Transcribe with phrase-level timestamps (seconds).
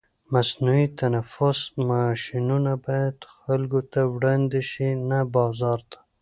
[0.33, 5.99] مصنوعي تنفس ماشینونه باید خلکو ته وړاندې شي، نه بازار ته.